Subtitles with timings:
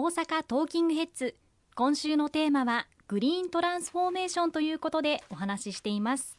[0.00, 1.34] 大阪トーキングヘッズ。
[1.74, 6.38] 今週のテーマはグリーントランスフォーメーションということでお話ししています。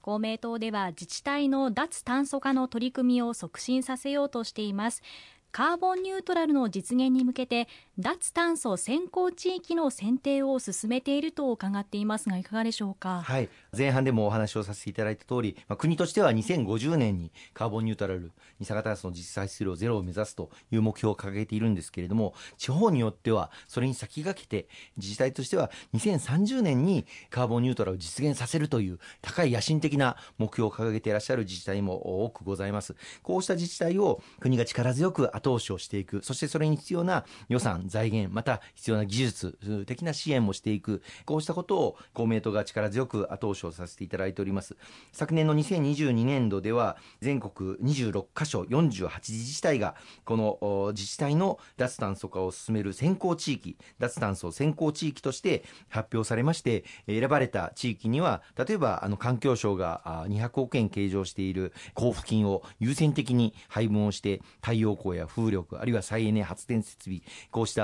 [0.00, 5.02] 公明党では自治体の脱炭素化の取り組みを促進させようとしています。
[5.52, 13.22] カーボンニュートラルの実現に向けて脱炭素先行地域の選定を進めていると伺っていますがいかがでしょうか？
[13.22, 13.48] はい。
[13.76, 24.68] 前半でもお話をさせていただいた通り、まあ、国としては2050年にカーボンニュートラル二酸化炭素の実際質量ゼロを目指すという目標を掲げているんですけれども地方によってはそれに先駆けて
[24.98, 32.94] 自治体としては2030年にカーボンニュートラルを実現させるという高い野心的な目標を掲げていらっしゃる自治体も多くございます。
[33.22, 36.22] こうした自治体を国が力強く後押しをしていく。
[36.22, 41.02] そしてそれに必要な予算財源また必要な技術的な支援もしていく。
[41.24, 44.76] こうしたことを公明党が力強く後押しをさせていただいております。
[45.12, 67.20] 昨年の2022年度では全国26カ所48自治体がこの自治体の脱炭素化を進める先行地域脱炭素先行地域として発表されまして選ばれた地域には例えばあの環境省が200億円計上している交付金を優先的に配分をして太陽光や風力あるいは再エネ発電設備
[67.50, 67.75] こうした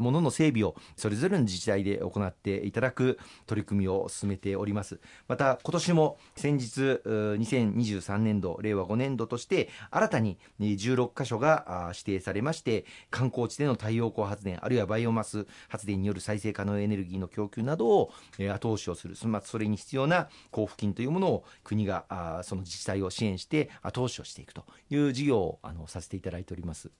[0.00, 26.90] ものの整備をそれぞれの自治体で行っていただく取り組みを進めておりますまた今年も先日2023年度令和5年度として新たに16カ所が指定されまして観光地での太陽光発電あるいはバイオマス発電による再生可能エネルギーの供給などを後押しをするそれに必要な交付金というものを国がその自治体を支援して後押しをしていくという事業をあのさせていただいております。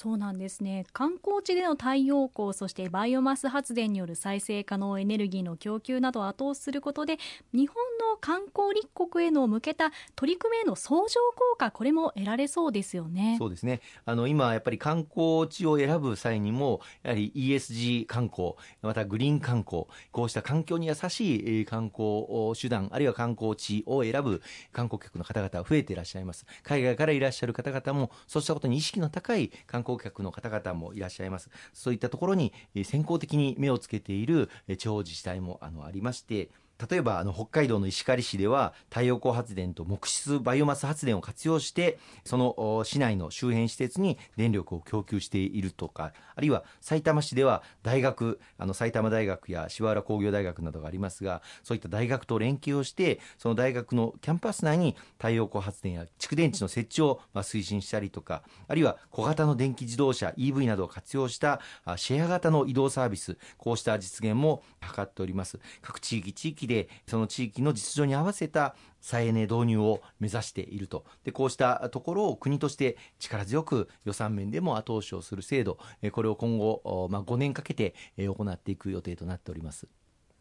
[0.00, 0.86] そうなんですね。
[0.92, 7.16] 観光地での太陽光そしてバイオマス発電による再生可能エネルギーの供給などを後押しすることで
[7.52, 7.74] 日本
[8.08, 13.38] の観光立国への向けた取り組みへの相乗効果これも得られそうですよね。
[13.38, 13.80] そうですね。
[14.04, 22.24] あの今やっぱり観光地を選ぶ際にもやはり ESG 観光またグリーン観光こうした環境に優しい観光
[22.56, 26.46] 手段あるいは観光地を選ぶ観光客の方々増えていらっしゃいます。
[26.62, 31.48] 海外からいらっしゃる方々もそうしたことに意識の高い観光光客の方々もいらっしゃいます。
[31.72, 32.52] そういったところに
[32.84, 36.50] 先行的に目をつけている地方自治体もあのありまして
[36.90, 61.60] 例えばあの北海道の石狩市では太陽光発電と木質バイオマス発電を活用してその市内の周辺施設に電力を供給しているとかあるいは埼玉市では大学あの埼玉大学や芝浦工業大学などがありますがそういった大学と連携をしてその大学のキャンパス内に太陽光発電や蓄電池の設置をま推進したりとかあるいは小型の電気自動車 EV などを活用した
[61.96, 65.58] シェア型の移動サービスこうした実現も図っております。
[65.82, 75.78] 各地域地域でその地域の実情に合わせた再エネ導入を目指しているとでこうしたところを国として力強く予算面でも後押しをする制度
[76.12, 79.88] これを今後、まあ、5年かけて行っていく予定となっております。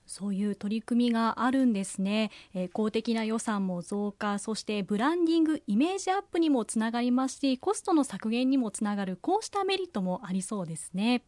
[0.08, 11.24] そういう取り組みがあるんですね、えー、公的な予算も増加そしてブランディングイメージアップにもつながりますしコストの削減にもつながるこうしたメリットもありそうですね。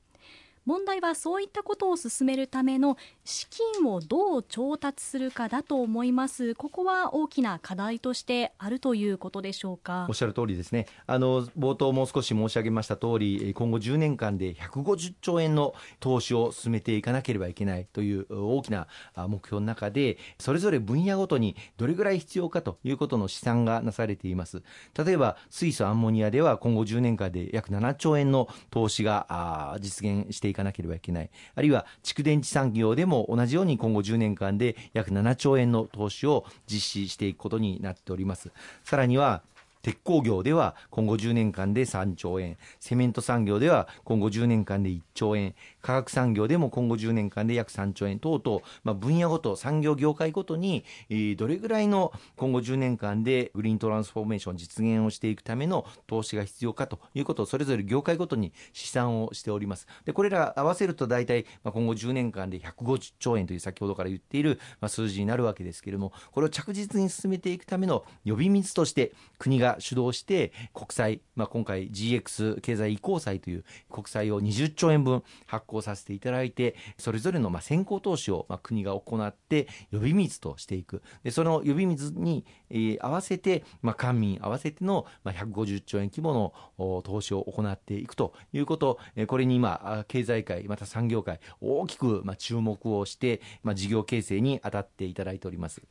[0.70, 6.54] 問題はそういったことを進めるための資金をどう調達するかだと思います。
[6.54, 10.06] ここは大きな課題としてあるということでしょうか？
[10.08, 10.86] おっしゃる通りですね。
[11.08, 24.62] あの冒頭もう少し申し上げました通り今後10年間で150兆円の投資を進めていかなければいけないという大きな目標の中でそれぞれ分野ごとにどれぐらい必要かということの試算がなされています。
[25.04, 30.54] 例えば水素アンモニアでは今後10年間で約7兆円の投資が実現してい。
[30.60, 31.30] かなければいけない。
[31.56, 38.52] あるいは蓄電池産業でも同じように今後10年間で約7兆円の投資を実施していくことになっております。
[38.84, 39.42] さらには
[39.82, 59.88] 鉄鋼業では今後10年間で3兆円、セメント産業では今後10年間で1兆円、化学産業でも今後10年間で約3兆円等々、まあ、分野ごと、産業業界ごとに、えー、どれぐらいの今後10年間でグリーントランスフォーメーション実現をしていくための投資が必要かということをそれぞれ業界ごとに試算をしております。
[60.06, 95.82] で、これら合わせると大体、まあ、今後10年間で150兆円という先ほどから言っている、まあ、数字になるわけですけれども、これを着実に進めていくための呼び水として国が主導して国債、まあ、今回 GX 経済移行債という国債を20兆円分発行させていただいてそれぞれのま先行投資をま国が行って呼び水としていくでその呼び水に、え、合わせて、ま、官民合わせてのま150兆円規模の投資を行っていくということこれに今経済界また産業界大きくま注目をして、ま、事業形成に当たっていただいております。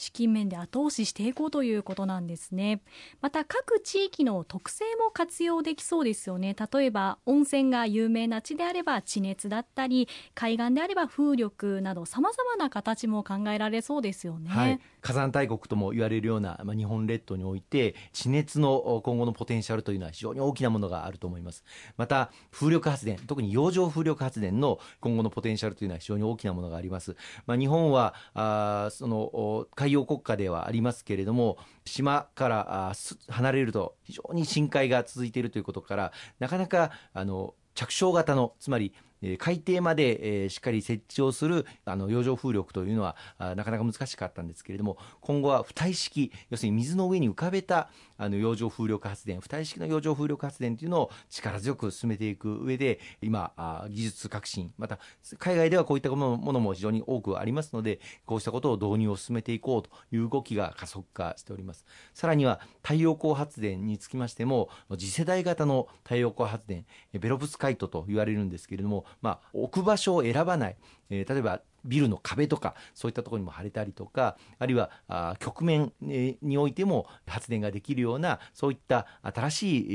[0.00, 2.80] 資金面で後押ししていこうということなんですね。
[3.20, 6.56] また各地域の特性も活用できそうですよね。
[6.72, 21.64] 例えば温泉が有名な地であれば地熱だったり海岸であれば風力などさまざまな形も考えられそうですよね、はい、火山大国とも言われるような、まあ、日本列島において地熱の今後のポテンシャルというのは非常に大きなものがあると思います。
[21.96, 32.92] また風力発電特に洋上風力発電の今後のポテンシャルというのは非常に大きなものがあります、まあ、日本はあその海洋国家ではありますけれども島から
[33.28, 38.92] 離れると非常に深海が続いているということからなかなかあの着床型のつまり
[39.38, 53.52] 海底まで、しっかり設置をするあの洋上風力というのはなかなか難しかったんですけれども今後は浮体式要するに水の上に浮かべたあの洋上風力発電浮体式の洋上風力発電というのを力強く進めていく上で今
[53.90, 54.98] 技術革新また
[55.38, 61.84] 海外ではこういったものも非常に多くありますのでこうしたことを導入を進めていこうという動きが加速化しております。
[62.14, 64.68] さらには太陽光発電につきましても
[64.98, 70.76] 次世代型の太陽光発電ベロブスカイトと言われるんですけれどもまあ、置く場所を選ばない、
[71.10, 79.86] えー、例えばビルの壁とかそういったところにも貼れたりとかあるいはあ局面においても発電ができるようなそういった新しい、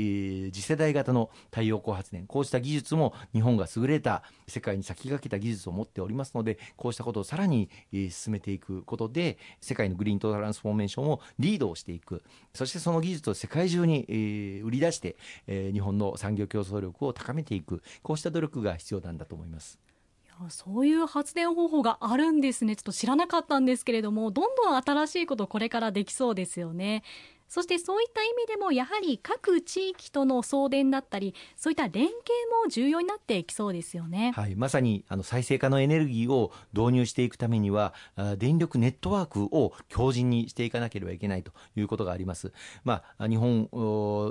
[0.44, 12.22] えー、次世代型の太陽光発電こうした技術も日本が優れた世界に先駆けた技術を持っておりますのでこうしたことをさらに、えー、進めていくことで世界のグリーントランスフォーメーションをリードをしていく
[12.54, 15.16] そしてその技術を世界中に、えー、売り出して、
[15.46, 19.85] えー、日本の産業競争力を高めていくこうした努力が必要なんだと思います。
[20.48, 22.76] そういう発電方法があるんですね。
[22.76, 27.02] ちょっと知らなかったんですけれどもどんどん新しいことこれからできそうですよね。
[27.48, 32.16] そしてそういった意味でもやはり各地域との送電だったりそういった連携
[32.64, 37.94] も重要になってきそうですよね、はい、まさにあの再生可能エネルギーを導入していくためには
[38.38, 42.52] 電力ネットワークを強靭にしていかなければいけないということがあります、
[42.84, 43.68] まあ、日本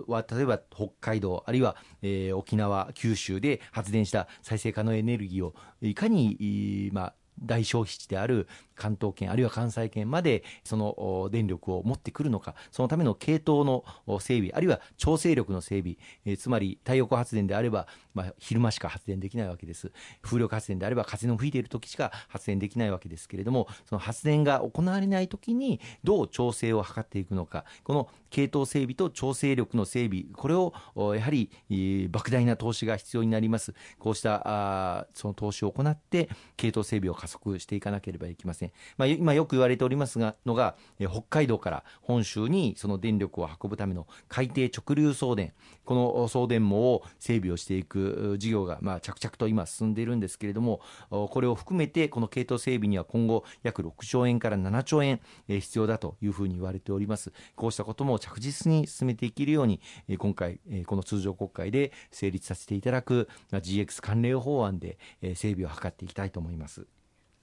[0.08, 13.84] は例えば北海道あるいは、えー、沖縄九州で発電した再生可能エネルギーをいかに、まあ、大消費地である関東圏あるいは関西圏までその電力を持ってくるのかそのための系統の
[14.20, 19.92] 整備あるいは調整力の整備、えー、つまり太陽光発電であれば、まあ、昼間しか発電できないわけです。
[20.22, 30.74] 風力発電であれば風の吹いている時しか発電できないわけですけれどもその発電が行われない時にどう調整を図っていくのかこの系統整備と調整力の整備これを
[31.16, 33.74] やはり、えー、莫大な投資が必要になります。
[34.00, 38.65] こうしたあその投資を行って系統整備を加速していかなければいけません、
[38.98, 45.54] まあ、今よく言われておりますがのが、え、北海道から本州にその電力を運ぶための海底直流送電。
[45.86, 57.32] この送電網を整備をしていく事業が、まあ、着々と今進んでいるんですけれどもこれを含めてこの系統整備には今後約6兆円から7兆円、え、必要だというふうに言われております。
[57.56, 66.88] こうしたことも着実に進めていけるように、え、今回、え、この通常国会で成立させていただく、まあ、GX 関連法案で、え、整備を図っていきたいと思います。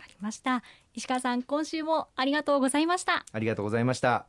[0.02, 0.62] かりました。
[0.94, 3.24] 石川さん今週もありがとうございました。
[3.32, 4.26] ありがとうございました。